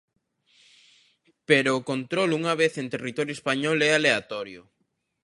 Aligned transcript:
Pero 1.49 1.71
o 1.75 1.85
control 1.91 2.29
unha 2.39 2.53
vez 2.61 2.73
en 2.81 2.87
territorio 2.93 3.33
español 3.39 3.77
é 3.87 3.89
aleatorio. 3.93 4.61